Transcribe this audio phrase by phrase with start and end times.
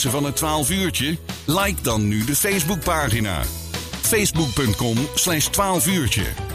[0.00, 1.16] van het 12 uurtje?
[1.46, 3.42] Like dan nu de Facebookpagina.
[4.00, 6.51] Facebook.com slash 12 uurtje.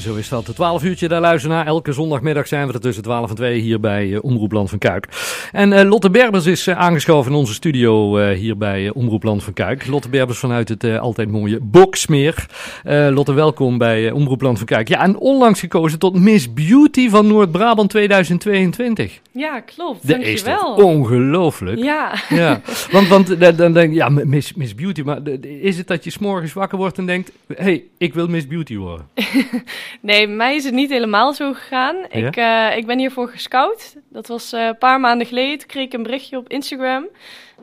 [0.00, 0.46] Zo is dat.
[0.46, 1.66] Het 12 uurtje, daar luisteren naar.
[1.66, 4.78] Elke zondagmiddag zijn we er tussen 12 en 2 hier bij uh, Omroep Land van
[4.78, 5.08] Kuik.
[5.52, 9.52] En uh, Lotte Berbers is uh, aangeschoven in onze studio hier bij Omroep Land van
[9.52, 9.86] Kuik.
[9.86, 12.46] Lotte Berbers vanuit het altijd mooie Boksmeer.
[12.84, 14.88] Lotte, welkom bij Omroep Land van Kuik.
[14.88, 19.20] Ja, en onlangs gekozen tot Miss Beauty van Noord-Brabant 2022.
[19.32, 20.06] Ja, klopt.
[20.06, 20.74] De Dankjewel.
[20.74, 21.78] Ongelooflijk.
[21.78, 22.14] Ja.
[22.28, 22.60] ja.
[22.90, 25.02] Want, want dan denk ja, Miss, Miss Beauty.
[25.02, 28.46] Maar is het dat je s'morgens wakker wordt en denkt, hé, hey, ik wil Miss
[28.46, 29.06] Beauty worden?
[30.00, 31.96] Nee, mij is het niet helemaal zo gegaan.
[32.08, 33.96] Ik, uh, ik ben hiervoor gescout.
[34.10, 35.58] Dat was uh, een paar maanden geleden.
[35.58, 37.08] Toen kreeg ik een berichtje op Instagram.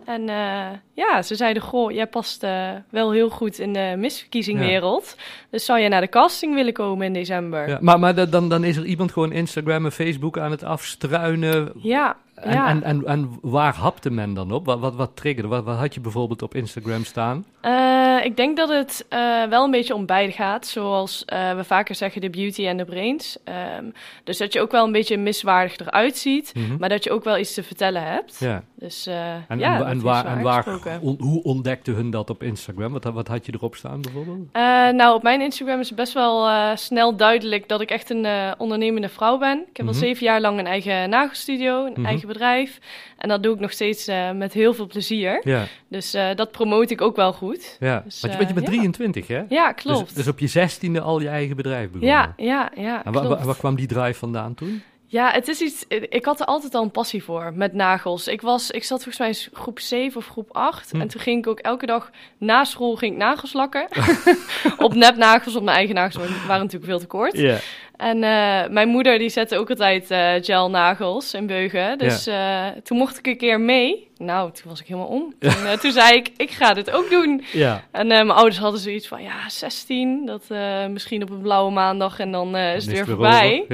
[0.06, 2.46] En uh, ja, ze zeiden: Goh, jij past
[2.90, 5.16] wel heel goed in de misverkiezingwereld.
[5.18, 5.24] Ja.
[5.50, 7.70] Dus zou jij naar de casting willen komen in december?
[7.70, 11.72] Ja, maar maar dan, dan is er iemand gewoon Instagram en Facebook aan het afstruinen.
[11.82, 12.18] Ja.
[12.44, 12.70] En, ja.
[12.70, 14.66] en, en, en, waar hapte men dan op?
[14.66, 15.50] Wat, wat, wat triggerde?
[15.50, 17.46] Wat, wat had je bijvoorbeeld op Instagram staan?
[17.62, 20.68] Uh, ik denk dat het uh, wel een beetje om beide gaat.
[20.68, 23.38] Zoals uh, we vaker zeggen, de beauty en de brains.
[23.78, 26.52] Um, dus dat je ook wel een beetje miswaardig eruit ziet.
[26.56, 26.78] Mm -hmm.
[26.80, 28.38] Maar dat je ook wel iets te vertellen hebt.
[28.40, 28.64] Ja.
[28.84, 30.66] Dus en, ja, en, en waar, en waar
[31.02, 32.92] on, hoe ontdekte hun dat op Instagram?
[32.92, 34.54] Wat, wat had je erop staan bijvoorbeeld?
[34.96, 39.10] nou, op mijn Instagram is het best wel snel duidelijk dat ik echt een ondernemende
[39.10, 39.60] vrouw ben.
[39.60, 40.02] Ik heb mm -hmm.
[40.02, 42.06] al zeven jaar lang een eigen nagelstudio, een mm -hmm.
[42.06, 42.80] eigen bedrijf.
[43.18, 45.42] En dat doe ik nog steeds met heel veel plezier.
[45.44, 45.66] Ja.
[45.88, 47.78] Dus dat promote ik ook wel goed.
[47.80, 49.36] Ja, dus, want je bent, je bent 23, ja.
[49.36, 49.44] hè?
[49.50, 50.06] Ja, klopt.
[50.06, 52.10] Dus, dus, op je zestiende al je eigen bedrijf begonnen?
[52.10, 54.82] Ja, ja, ja, En waar kwam die drive vandaan toen?
[55.14, 55.86] Ja, het is iets.
[56.10, 58.28] Ik had er altijd al een passie voor met nagels.
[58.28, 60.92] Ik, was, ik zat volgens mij in groep 7 of groep 8.
[60.92, 61.02] Hm.
[61.02, 63.88] En toen ging ik ook elke dag na school ging ik nagels lakken.
[64.78, 67.38] op nepnagels, op mijn eigen nagels waren natuurlijk veel te kort.
[67.38, 67.58] Yeah.
[67.98, 71.98] En uh, mijn moeder die zette ook altijd uh, gelnagels in beugen.
[71.98, 72.76] Dus yeah.
[72.76, 74.08] uh, toen mocht ik een keer mee.
[74.18, 75.34] Nou, toen was ik helemaal om.
[75.40, 77.44] Toen, toen zei ik, ik ga dit ook doen.
[77.52, 77.78] Yeah.
[77.92, 80.26] En mijn ouders hadden zoiets van, ja, 16.
[80.26, 80.44] Dat
[80.90, 83.66] misschien op een blauwe maandag en dan is het weer voorbij.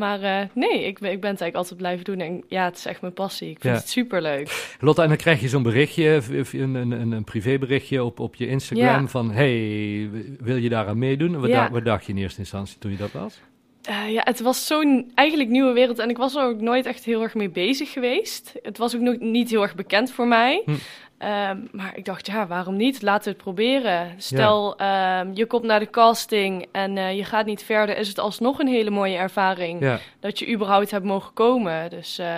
[0.00, 2.20] Maar uh, nee, ik, ben, ik ben het eigenlijk altijd blijven doen.
[2.20, 3.50] En ja, het is echt mijn passie.
[3.50, 3.80] Ik vind Ja.
[3.80, 4.76] het superleuk.
[4.80, 6.20] Lotte, en dan krijg je zo'n berichtje,
[6.52, 9.06] een, een, een, privéberichtje op, op je Instagram Ja.
[9.06, 9.30] van...
[9.30, 10.08] hey,
[10.40, 11.40] wil je daaraan meedoen?
[11.40, 11.70] Wat, Ja.
[11.70, 13.40] wat dacht je in eerste instantie toen je dat las?
[13.82, 15.98] Eh, ja, het was zo'n eigenlijk nieuwe wereld.
[15.98, 18.52] En ik was er ook nooit echt heel erg mee bezig geweest.
[18.62, 20.62] Het was ook nog niet heel erg bekend voor mij.
[20.64, 20.72] Hm.
[21.18, 23.02] Ehm, maar ik dacht, ja, waarom niet?
[23.02, 24.14] Laten we het proberen.
[24.16, 27.96] Stel, ehm, je komt naar de casting en eh, je gaat niet verder.
[27.98, 31.90] Is het alsnog een hele mooie ervaring Ja, dat je überhaupt hebt mogen komen.
[31.90, 32.36] Dus eh,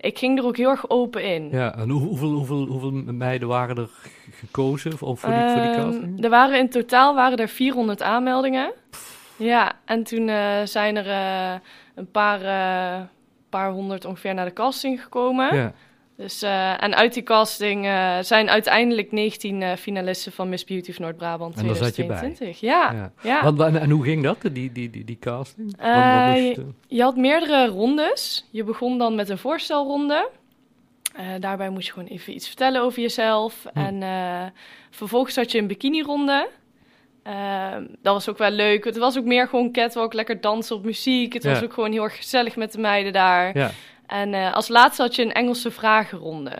[0.00, 1.48] ik ging er ook heel erg open in.
[1.50, 1.76] ja.
[1.76, 3.88] En hoe, hoeveel, hoeveel, hoeveel meiden waren er
[4.30, 6.24] gekozen voor, voor, die, voor die Ehm, casting?
[6.24, 8.72] er waren in totaal waren er 400 aanmeldingen.
[9.38, 11.60] Ja, en toen eh, zijn er eh,
[11.94, 13.02] een paar, eh,
[13.48, 15.54] paar honderd ongeveer naar de casting gekomen.
[15.56, 15.72] Ja.
[16.16, 17.84] Dus, en uit die casting
[18.20, 22.16] zijn uiteindelijk 19 eh, finalisten van Miss Beauty of Noord-Brabant En daar zat je bij?
[22.16, 22.60] 2022.
[22.60, 23.12] Ja, Ja.
[23.22, 23.42] ja.
[23.42, 25.76] Want, en, en hoe ging dat, die, die, die, die casting?
[25.76, 26.66] Wat- wat moest je-
[26.96, 28.46] Je had meerdere rondes.
[28.50, 30.28] Je begon dan met een voorstelronde.
[31.40, 33.66] Daarbij moest je gewoon even iets vertellen over jezelf.
[33.74, 33.78] Hm.
[33.78, 34.52] En
[34.90, 36.48] vervolgens had je een bikini-ronde.
[37.28, 38.84] Ehm, dat was ook wel leuk.
[38.84, 41.32] Het was ook meer gewoon catwalk, lekker dansen op muziek.
[41.32, 43.56] Het was ook gewoon heel erg gezellig met de meiden daar.
[43.58, 43.70] Ja,
[44.06, 46.52] En eh, als laatste had je een Engelse vragenronde.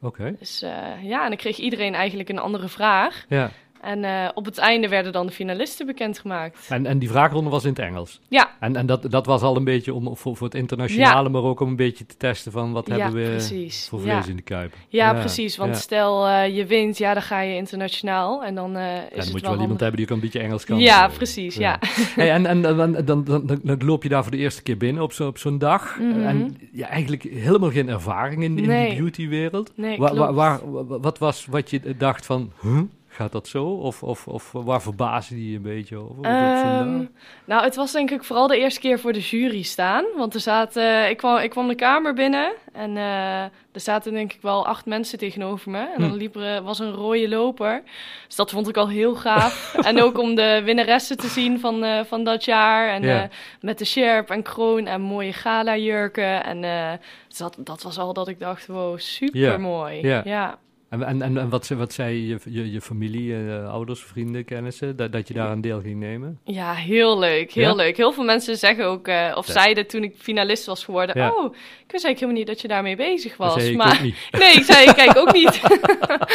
[0.00, 0.34] oké.
[0.38, 0.70] Dus eh,
[1.02, 3.24] ja, en dan kreeg iedereen eigenlijk een andere vraag.
[3.28, 3.50] Ja.
[3.80, 6.66] En eh, op het einde werden dan de finalisten bekendgemaakt.
[6.68, 8.20] En, en die vraagronde was in het Engels?
[8.28, 11.42] Ja, En, en dat, dat was al een beetje om, voor, voor het internationale, maar
[11.42, 13.86] ook om een beetje te testen van wat ja hebben we precies.
[13.88, 14.12] voor Ja.
[14.12, 14.74] vlees in de kuip.
[14.88, 15.56] Ja, precies.
[15.56, 18.44] Want stel eh, je wint, ja, dan ga je internationaal.
[18.44, 19.60] En dan eh, is Ja, het dan moet je wel handig.
[19.62, 20.78] iemand hebben die ook een beetje Engels kan.
[20.78, 21.78] Ja, precies, ja.
[22.14, 24.76] Hey, en en dan, dan, dan, dan, dan loop je daar voor de eerste keer
[24.76, 25.98] binnen op, zo, op zo'n dag.
[25.98, 26.20] Mhm.
[26.26, 28.88] En ja, eigenlijk helemaal geen ervaring in, in Nee.
[28.90, 29.72] die beautywereld.
[29.74, 30.60] Nee, Wa-
[31.00, 32.80] wat was wat je dacht van, huh?
[33.20, 33.64] Gaat dat zo?
[33.64, 36.22] Of, of, of waar verbaasde je je een beetje over?
[36.22, 37.06] dag?
[37.44, 40.04] nou, het was denk ik vooral de eerste keer voor de jury staan.
[40.16, 43.42] Want er zaten, ik, kwam, ik kwam de kamer binnen en eh,
[43.72, 45.78] er zaten denk ik wel acht mensen tegenover me.
[45.78, 46.16] En dan Hm.
[46.16, 47.82] liep er, was een rode loper.
[48.26, 49.74] Dus dat vond ik al heel gaaf.
[49.88, 52.88] en ook om de winnaressen te zien van, eh, van dat jaar.
[52.88, 53.22] En eh,
[53.60, 56.44] met de sjerp en kroon en mooie gala-jurken.
[56.44, 56.92] En eh,
[57.28, 60.06] dus dat, dat was al dat ik dacht, wow, super mooi.
[60.06, 60.20] Ja.
[60.24, 60.58] ja.
[60.90, 65.12] En, en, en wat, wat zei je, je, je familie, eh, ouders, vrienden, kennissen, dat,
[65.12, 66.38] dat je daar een deel ging nemen?
[66.44, 67.74] Ja, heel leuk, heel Ja?
[67.74, 67.96] leuk.
[67.96, 69.52] Heel veel mensen zeggen ook, eh, of Ja.
[69.52, 71.28] zeiden toen ik finalist was geworden, Ja.
[71.28, 73.52] oh, ik wist eigenlijk helemaal niet dat je daarmee bezig was.
[73.54, 74.00] zei maar
[74.40, 75.60] nee, ik zei, kijk ook niet.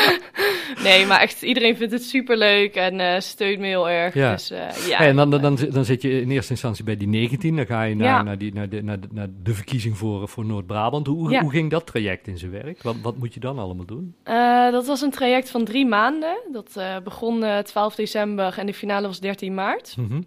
[0.83, 4.13] nee, maar echt, iedereen vindt het superleuk en eh steunt me heel erg.
[4.13, 4.31] Ja.
[4.31, 4.47] Dus,
[4.87, 4.99] ja.
[4.99, 7.65] en dan, dan, dan, zit- dan zit je in eerste instantie bij die 19, dan
[7.65, 11.07] ga je naar, naar, die, naar, de, naar, de, naar de verkiezing voor, voor Noord-Brabant.
[11.07, 12.81] Hoe, hoe ging dat traject in zijn werk?
[12.83, 14.15] Wat, wat moet je dan allemaal doen?
[14.45, 16.38] Eh, dat was een traject van drie maanden.
[16.51, 19.95] Dat eh, begon eh, 12 december en de finale was 13 maart.
[19.97, 20.21] Mhm.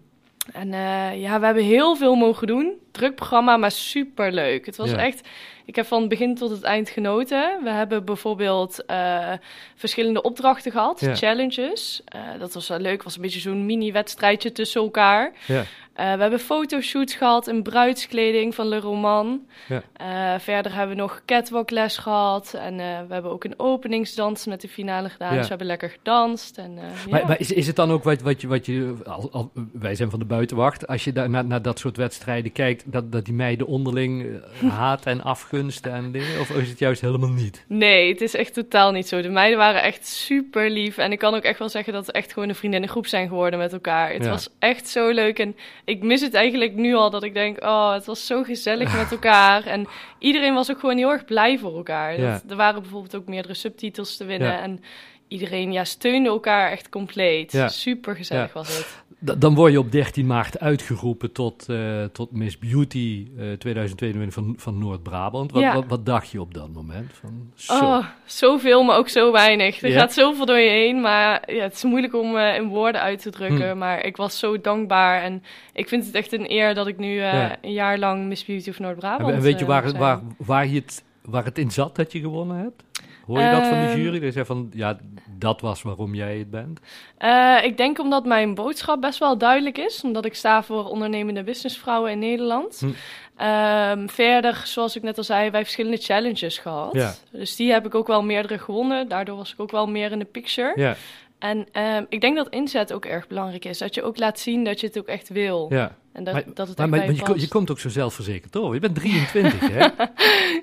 [0.52, 2.72] En eh, ja, we hebben heel veel mogen doen.
[2.92, 4.66] Druk programma, maar super leuk.
[4.66, 4.96] Het was Ja.
[4.96, 5.28] echt.
[5.68, 7.58] Ik heb van het begin tot het eind genoten.
[7.64, 9.32] We hebben bijvoorbeeld eh,
[9.76, 11.14] verschillende opdrachten gehad, Ja.
[11.14, 12.02] challenges.
[12.04, 13.02] Eh, dat was wel leuk.
[13.02, 15.32] Was een beetje zo'n mini-wedstrijdje tussen elkaar.
[15.46, 15.64] Ja.
[15.92, 19.40] Eh, we hebben fotoshoots gehad in bruidskleding van Le Roman.
[19.68, 19.82] Ja.
[19.92, 22.54] Eh, verder hebben we nog catwalkles gehad.
[22.54, 25.28] En eh, we hebben ook een openingsdans met de finale gedaan.
[25.28, 25.34] Ja.
[25.34, 26.58] Dus we hebben lekker gedanst.
[26.58, 27.26] En, eh, Maar, ja.
[27.26, 30.10] maar is, is het dan ook wat, wat je, wat je al, al- wij zijn
[30.10, 33.34] van de buitenwacht, als je daar naar, naar dat soort wedstrijden kijkt, dat, dat die
[33.34, 34.26] meiden onderling
[34.62, 37.64] eh, haat en afgunst en dingen, of is het juist helemaal niet?
[37.68, 39.22] Nee, het is echt totaal niet zo.
[39.22, 40.98] De meiden waren echt super lief.
[40.98, 43.58] En ik kan ook echt wel zeggen dat we echt gewoon een vriendinnengroep zijn geworden
[43.58, 44.12] met elkaar.
[44.12, 44.30] Het Ja.
[44.30, 45.38] was echt zo leuk.
[45.38, 48.96] En ik mis het eigenlijk nu al dat ik denk, oh, het was zo gezellig
[48.96, 49.66] met elkaar.
[49.66, 49.86] En
[50.18, 52.20] iedereen was ook gewoon heel erg blij voor elkaar.
[52.20, 52.40] Ja.
[52.48, 54.48] Er waren bijvoorbeeld ook meerdere subtitels te winnen.
[54.52, 54.60] Ja.
[54.62, 54.80] En
[55.28, 57.52] iedereen ja, steunde elkaar echt compleet.
[57.52, 57.68] Ja.
[57.68, 58.52] Super gezellig Ja.
[58.52, 58.86] was het.
[59.20, 64.54] Dan word je op 13 maart uitgeroepen tot, eh, tot Miss Beauty eh 2022 van,
[64.58, 65.52] van Noord-Brabant.
[65.52, 65.74] Wat, Ja.
[65.74, 67.10] wat, wat dacht je op dat moment?
[67.12, 67.72] Van, zo.
[67.74, 69.82] Oh, zoveel, maar ook zo weinig.
[69.82, 69.98] Er Ja?
[69.98, 73.22] gaat zoveel door je heen, maar ja, het is moeilijk om eh, in woorden uit
[73.22, 73.70] te drukken.
[73.70, 73.78] Hm.
[73.78, 75.42] Maar ik was zo dankbaar en
[75.72, 77.56] ik vind het echt een eer dat ik nu Ja.
[77.62, 80.74] een jaar lang Miss Beauty of Noord-Brabant en, en weet je waar, waar, waar, je
[80.80, 82.82] het, waar het in zat dat je gewonnen hebt?
[83.28, 84.00] Hoor je dat van de Ehm.
[84.00, 84.18] jury?
[84.20, 84.98] Die zei van, ja,
[85.38, 86.80] dat was waarom jij het bent.
[87.18, 90.00] Eh, ik denk omdat mijn boodschap best wel duidelijk is.
[90.04, 92.78] Omdat ik sta voor ondernemende businessvrouwen in Nederland.
[92.80, 92.88] Hm.
[93.36, 96.92] Ehm, verder, zoals ik net al zei, wij verschillende challenges gehad.
[96.92, 97.14] Ja.
[97.30, 99.08] Dus die heb ik ook wel meerdere gewonnen.
[99.08, 100.72] Daardoor was ik ook wel meer in de picture.
[100.76, 100.96] Ja,
[101.38, 103.78] En ehm, ik denk dat inzet ook erg belangrijk is.
[103.78, 105.66] Dat je ook laat zien dat je het ook echt wil.
[105.70, 105.96] ja.
[106.12, 107.88] En dat, Maar- dat het Maar, echt maar, bij maar je je, komt ook zo
[107.88, 108.74] zelfverzekerd door.
[108.74, 109.86] Je bent 23, hè?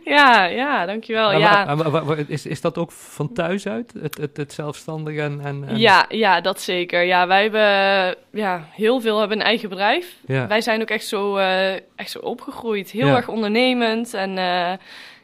[0.15, 1.31] Ja, ja, dankjewel.
[1.31, 1.75] Maar ja.
[2.05, 5.39] wa- is, is dat ook van thuis uit, het, het, het zelfstandig en...
[5.43, 7.03] en, en- Ja, ja, dat zeker.
[7.03, 10.15] Ja, wij hebben ja, heel veel hebben een eigen bedrijf.
[10.25, 10.47] Ja.
[10.47, 12.91] Wij zijn ook echt zo, eh, echt zo opgegroeid.
[12.91, 13.15] Heel Ja.
[13.15, 14.13] erg ondernemend.
[14.13, 14.73] En eh,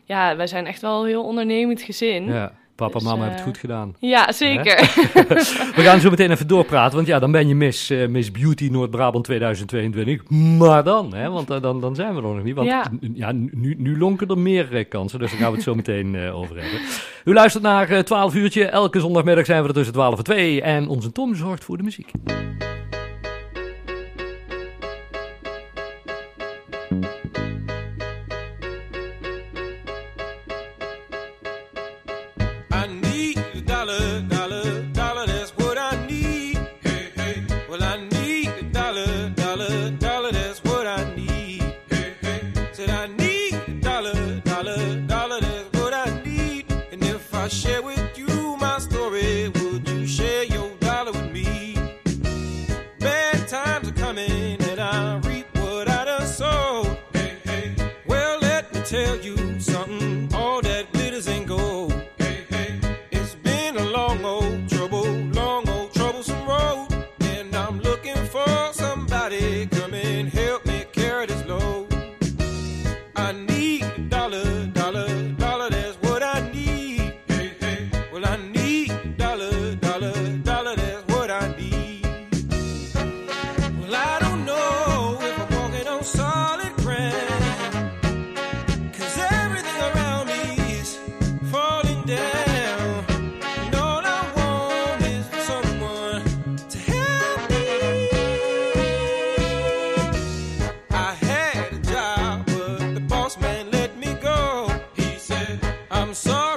[0.06, 2.25] ja, wij zijn echt wel een heel ondernemend gezin.
[2.25, 2.53] Ja,
[2.89, 3.95] papa en Dus, mama eh, hebben het goed gedaan.
[4.30, 4.75] zeker.
[5.75, 8.68] We gaan zo meteen even doorpraten, want ja, dan ben je Miss, eh, Miss Beauty
[8.72, 10.30] Noord-Brabant 2022.
[10.57, 12.56] Maar dan, hè, want eh, dan, dan zijn we er nog niet.
[12.56, 12.86] Want Ja.
[13.13, 16.16] ja, nu, nu lonken er meer eh, kansen, dus daar gaan we het zo meteen
[16.16, 16.80] eh, over hebben.
[17.25, 18.66] U luistert naar eh, 12 uurtje.
[18.66, 20.62] Elke zondagmiddag zijn we er tussen 12 en 2.
[20.62, 22.12] En onze Tom zorgt voor de muziek.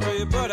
[0.01, 0.44] worry, but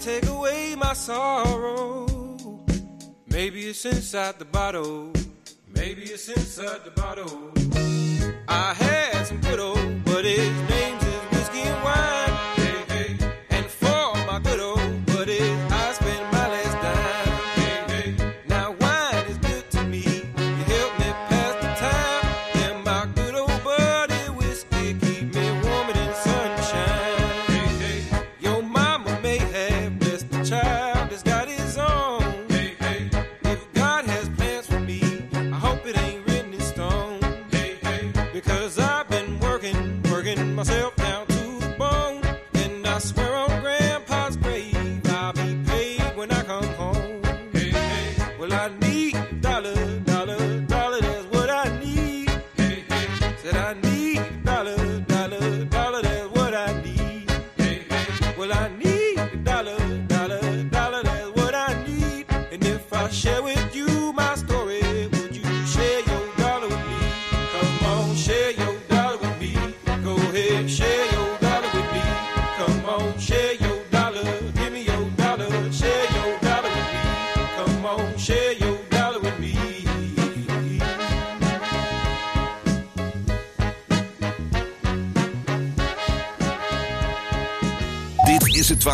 [0.00, 2.06] take away my sorrow.
[3.26, 5.12] Maybe it's inside the bottle.
[5.68, 7.52] Maybe it's inside the bottle.
[8.48, 12.29] I had some good old, but his name's is whiskey and wine.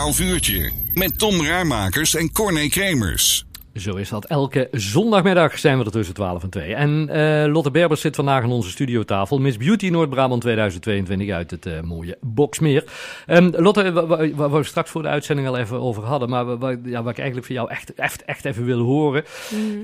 [0.06, 0.72] Dit is het 12 uurtje.
[0.94, 3.44] Met Tom Raarmakers en Corné Kremers.
[3.76, 4.24] Zo is dat.
[4.24, 6.74] Elke zondagmiddag zijn we er tussen 12 en 2.
[6.74, 9.38] En eh, Lotte Berbers zit vandaag aan onze studiotafel.
[9.38, 12.84] Miss Beauty Noord-Brabant 2022 uit het eh, mooie Boksmeer.
[13.26, 16.44] Ehm, Lotte, wa- wa- waar we straks voor de uitzending al even over hadden, maar
[16.44, 19.24] wa- wa- ja, wat ik eigenlijk van jou echt, echt, echt even wil horen.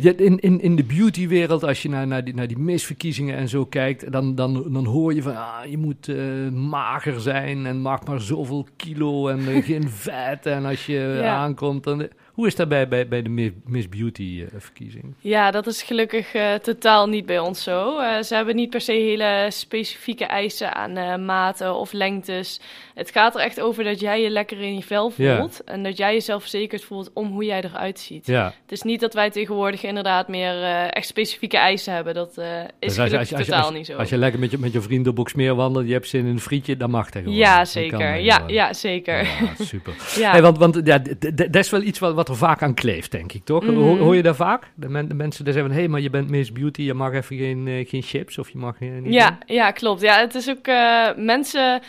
[0.01, 3.49] Je, in, in, in de beautywereld, als je naar, naar, die, naar die misverkiezingen en
[3.49, 6.17] zo kijkt, dan, dan, dan hoor je van ah, je moet eh,
[6.53, 10.47] mager zijn en mag maar zoveel kilo en geen vet.
[10.47, 11.35] En als je Ja.
[11.37, 12.09] aankomt, dan.
[12.33, 15.15] Hoe is dat bij, bij, bij de Mi- Miss Beauty eh, verkiezing?
[15.19, 17.99] Ja, dat is gelukkig eh, totaal niet bij ons zo.
[17.99, 22.61] Eh, ze hebben niet per se hele specifieke eisen aan maten of lengtes.
[22.95, 25.37] Het gaat er echt over dat jij je lekker in je vel Ja.
[25.39, 25.65] voelt.
[25.65, 28.27] En dat jij jezelf verzekerd voelt om hoe jij eruit ziet.
[28.27, 32.15] Ja, Het is niet dat wij tegenwoordig inderdaad meer echt specifieke eisen hebben.
[32.15, 32.39] Dat
[32.79, 33.97] is Dus als totaal niet zo.
[33.97, 36.27] Als je lekker met je, met je vrienden op Boksmeer wandelt, je hebt zin in
[36.31, 37.37] een frietje, dan mag dat gewoon.
[37.39, 38.17] ja, zeker.
[38.19, 39.23] Ja, ja, zeker.
[39.23, 39.95] Ja, super.
[40.17, 40.31] Ja.
[40.31, 41.03] Hey, want want ja,
[41.35, 43.63] dat is wel iets wat, wat er vaak aan kleeft, denk ik, toch?
[43.65, 43.75] Mhm.
[43.75, 44.71] Hoor, hoor je dat vaak?
[44.75, 47.13] De, men- de mensen die zeggen van, hé, maar je bent Miss Beauty, je mag
[47.13, 50.01] even geen, eh, geen chips of je mag niet Ja, ja, klopt.
[50.01, 51.83] Ja, het is ook eh, mensen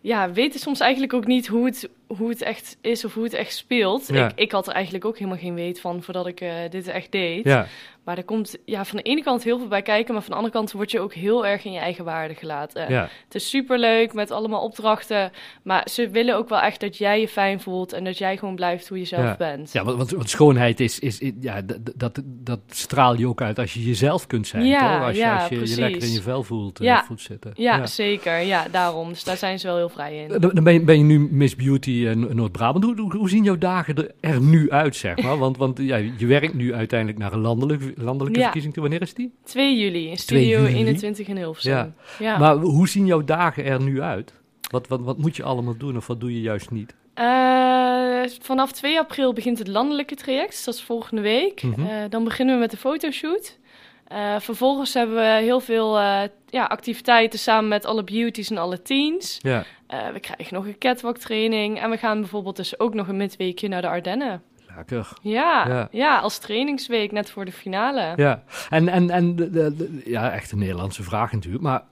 [0.00, 3.32] ja, weten soms eigenlijk ook niet hoe het, hoe het echt is of hoe het
[3.34, 4.08] echt speelt.
[4.12, 4.28] Ja.
[4.28, 7.12] Ik, ik had er eigenlijk ook helemaal geen weet van voordat ik eh, dit echt
[7.12, 7.44] deed.
[7.44, 7.66] Ja,
[8.08, 10.36] Maar er komt ja, van de ene kant heel veel bij kijken, maar van de
[10.36, 12.90] andere kant word je ook heel erg in je eigen waarde gelaten.
[12.92, 15.30] ja, Het is superleuk met allemaal opdrachten,
[15.62, 18.54] maar ze willen ook wel echt dat jij je fijn voelt en dat jij gewoon
[18.54, 19.36] blijft hoe je zelf Ja.
[19.38, 19.72] bent.
[19.72, 21.60] ja want, want, schoonheid is, is, ja,
[21.94, 25.06] dat, dat straal je ook uit als je jezelf kunt zijn, Ja, toch?
[25.06, 27.04] Als je, als je je lekker in je vel voelt, eh, Ja.
[27.04, 27.52] voelt zitten.
[27.54, 28.38] Ja, zeker.
[28.40, 29.08] Ja, daarom.
[29.08, 30.40] Dus daar zijn ze wel heel vrij in.
[30.40, 32.84] Dan ben je, ben je nu Miss Beauty eh, No- Noord-Brabant.
[32.84, 35.38] Hoe, hoe, hoe zien jouw dagen er, er nu uit, zeg maar?
[35.38, 38.44] Want, want ja, je werkt nu uiteindelijk naar een landelijk, landelijke Ja.
[38.44, 38.82] verkiezing toe.
[38.82, 39.32] Wanneer is die?
[39.44, 40.74] 2 juli in 2 Studio juli?
[40.74, 41.72] 21 in Hilversum.
[41.72, 41.92] Ja.
[42.18, 42.38] Ja.
[42.38, 44.32] Maar hoe zien jouw dagen er nu uit?
[44.70, 46.94] Wat, wat, wat moet je allemaal doen of wat doe je juist niet?
[47.14, 51.62] Eh, vanaf 2 april begint het landelijke traject, dus dat is volgende week.
[51.62, 51.86] Mhm.
[51.86, 53.58] Eh, dan beginnen we met de fotoshoot.
[54.06, 55.98] Eh, vervolgens hebben we heel veel
[56.46, 59.38] ja, activiteiten samen met alle beauties en alle teens.
[59.40, 59.64] Ja,
[60.12, 63.68] we krijgen nog een catwalk training en we gaan bijvoorbeeld dus ook nog een midweekje
[63.68, 64.42] naar de Ardennen.
[64.78, 65.08] Lekker.
[65.22, 65.88] Ja, Ja.
[65.90, 66.18] ja.
[66.18, 68.12] als trainingsweek net voor de finale.
[68.16, 71.62] Ja, en, en, en de, de- de- ja, echt een Nederlandse vraag natuurlijk.
[71.64, 71.82] Maar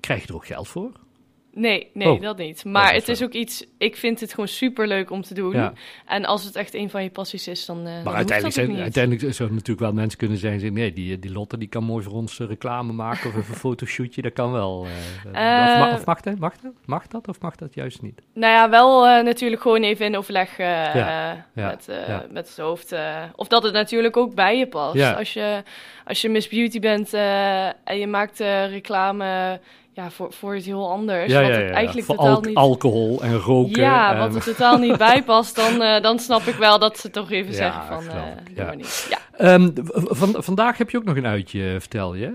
[0.00, 0.90] krijg je er ook geld voor?
[1.56, 2.20] Nee, nee, Oh.
[2.20, 2.62] dat niet.
[2.66, 5.52] Oh, Maar het is ook iets, ik vind het gewoon super leuk om te doen.
[5.52, 5.72] Ja.
[6.06, 7.86] En als het echt een van je passies is, dan.
[7.86, 11.18] eh, Maar uiteindelijk, zijn, uiteindelijk zou er natuurlijk wel mensen kunnen zijn die nee, die,
[11.18, 14.22] die Lotte die kan mooi voor ons eh, reclame maken of even een fotoshootje.
[14.22, 14.86] Dat kan wel.
[15.24, 15.32] Eh, of,
[15.78, 18.20] ma- of mag, dat, mag, dat, mag dat of mag dat juist niet?
[18.34, 21.88] Nou ja, wel natuurlijk gewoon even in overleg Ja, ja, met,
[22.30, 22.94] met het hoofd.
[23.36, 25.14] of dat het natuurlijk ook bij je past.
[25.16, 25.62] Als, je,
[26.04, 27.12] als je Miss Beauty bent
[27.84, 28.38] en je maakt
[28.70, 29.60] reclame
[29.94, 31.32] ja, voor, voor iets heel anders.
[31.32, 32.56] wat het eigenlijk Voor totaal al- niet...
[32.56, 33.80] alcohol en roken.
[33.82, 36.98] ja, en- wat er totaal niet bij past, dan, eh, dan snap ik wel dat
[36.98, 38.64] ze toch even Ja, zeggen van, doe ja.
[38.64, 39.06] maar niet.
[39.10, 39.18] Ja.
[39.38, 42.34] Ehm, van, vandaag heb je ook nog een uitje, eh, vertel je?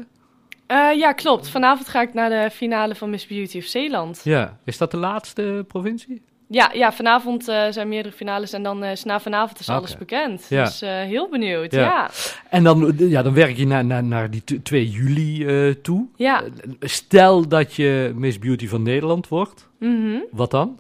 [0.98, 1.50] Ja, klopt.
[1.50, 4.22] Vanavond ga ik naar de finale van Miss Beauty of Zeeland.
[4.24, 4.58] Ja.
[4.66, 6.22] Is dat de laatste provincie?
[6.52, 10.46] Ja, ja vanavond eh, zijn meerdere finales en dan is na vanavond is alles bekend.
[10.50, 10.64] Ja.
[10.64, 11.82] Dus eh, heel benieuwd, Ja.
[11.82, 12.10] ja.
[12.50, 16.06] En dan, ja, dan werk je naar, naar, naar die t- 2 juli toe.
[16.16, 16.44] Ja.
[16.80, 19.68] Stel dat je Miss Beauty van Nederland wordt.
[19.80, 20.18] Mhm.
[20.32, 20.80] Wat dan?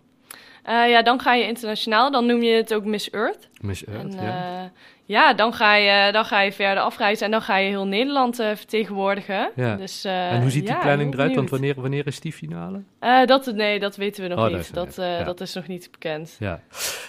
[0.63, 2.11] Eh, ja, dan ga je internationaal.
[2.11, 3.49] Dan noem je het ook Miss Earth.
[3.61, 4.61] Miss Earth, En, ja.
[4.63, 4.69] eh,
[5.05, 8.39] ja, dan ga, je, dan ga je verder afreizen en dan ga je heel Nederland
[8.39, 9.51] eh, vertegenwoordigen.
[9.55, 9.75] Ja.
[9.75, 11.35] Dus, en hoe ziet die ja, planning eruit?
[11.35, 12.81] Want wanneer, wanneer is die finale?
[13.25, 14.61] Dat, nee, dat weten we nog Oh, dat niet.
[14.61, 15.23] is Dat, ja.
[15.23, 16.35] dat is nog niet bekend.
[16.39, 16.61] Ja.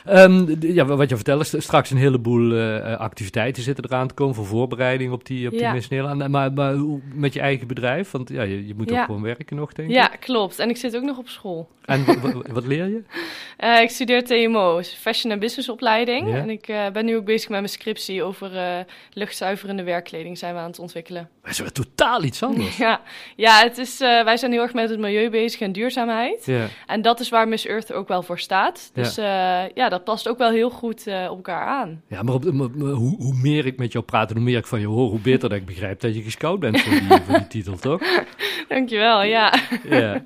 [0.04, 4.35] D- ja, wat je vertelt is straks een heleboel eh, activiteiten zitten eraan te komen
[4.35, 5.73] voor voorbereiding op die, op die Ja.
[5.73, 6.21] Miss Nederland.
[6.23, 6.75] En- Maar, maar
[7.14, 8.11] met je eigen bedrijf?
[8.11, 8.99] Want ja, je, je moet Ja.
[9.00, 9.95] ook gewoon werken nog, denk ik.
[9.95, 10.59] Ja, klopt.
[10.59, 11.69] En ik zit ook nog op school.
[11.85, 13.02] En wa- wa- wat leer je?
[13.57, 16.35] Eh, ik studeer TMO, Fashion en Business Opleiding.
[16.35, 18.78] En ik eh, ben nu ook bezig met mijn scriptie over eh,
[19.12, 21.28] luchtzuiverende werkkleding zijn we aan het ontwikkelen.
[21.42, 22.76] Dat is wel totaal iets anders.
[22.87, 23.00] Ja,
[23.37, 26.47] ja het is, eh, wij zijn heel erg met het milieu bezig en duurzaamheid.
[26.47, 26.66] Ja.
[26.87, 28.90] En dat is waar Miss Earth ook wel voor staat.
[28.95, 32.02] Dus ja, ja dat past ook wel heel goed eh, op elkaar aan.
[32.09, 34.66] Ja, maar, op, maar- hoe, hoe meer ik met jou praat en hoe meer ik
[34.66, 37.38] van je hoor, hoe beter dat ik begrijp dat je gescout bent voor die, voor
[37.38, 38.02] die titel, toch?
[38.68, 39.54] Dankjewel, ja.
[39.88, 40.25] Ja.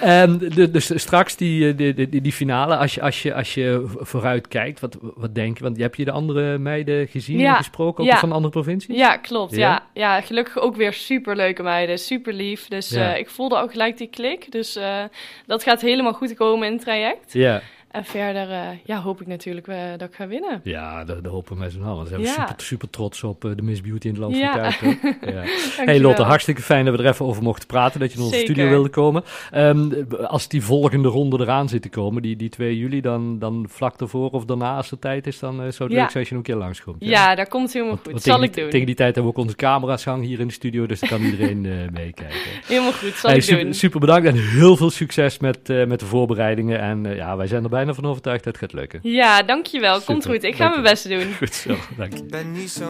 [0.00, 3.54] En de, dus straks die, eh, die, die, die finale, als je, als je, als
[3.54, 5.62] je vooruit kijkt, wat, wat denk je?
[5.64, 7.50] Want heb je de andere meiden gezien Ja.
[7.50, 8.18] en gesproken, ook Ja.
[8.18, 8.96] van andere provincies?
[8.96, 9.56] Ja, klopt.
[9.56, 9.58] Ja?
[9.58, 9.82] Ja?
[10.14, 10.20] Ja.
[10.20, 12.68] gelukkig ook weer super leuke meiden, super lief.
[12.68, 14.52] Dus eh, ik voelde ook gelijk die klik.
[14.52, 15.02] Dus eh,
[15.46, 17.32] dat gaat helemaal goed komen in het traject.
[17.32, 20.60] Ja, En verder eh, ja, hoop ik natuurlijk eh, dat ik ga winnen.
[20.64, 22.02] ja dat, dat hopen we met z'n allen.
[22.02, 22.32] We zijn Ja.
[22.46, 24.70] super, super trots op eh, de Miss Beauty in het land Ja.
[24.72, 25.16] van Kuik.
[25.34, 25.42] Ja.
[25.84, 26.00] Hey.
[26.00, 28.52] Lotte, hartstikke fijn dat we er even over mochten praten, dat je in onze Zeker.
[28.54, 29.22] studio wilde komen.
[29.50, 29.88] Ehm,
[30.26, 34.00] als die volgende ronde eraan zit te komen, die, die 2 juli, dan, dan vlak
[34.00, 35.84] ervoor of daarna als er tijd is, dan zou het Ja.
[35.84, 36.96] leuk zijn als je nog een keer langskomt.
[36.98, 38.06] Ja, daar komt het helemaal goed.
[38.06, 38.68] want zal ik doen.
[38.70, 41.08] Tegen die tijd hebben we ook onze camera's hangen hier in de studio, dus dan
[41.08, 41.60] kan iedereen
[41.92, 42.36] meekijken.
[42.66, 43.74] Helemaal goed, zal Hey, ik super, doen.
[43.74, 46.80] super bedankt en heel veel succes met, met de voorbereidingen.
[46.80, 49.00] En ja, wij zijn er bijna van overtuigd dat het gaat lukken.
[49.02, 50.00] Ja, dankjewel.
[50.00, 50.42] Komt goed.
[50.42, 50.92] Ik ga mijn dankjewel.
[50.92, 51.34] best doen.
[51.34, 52.24] Goed zo, dank je.
[52.24, 52.84] Ben niet zo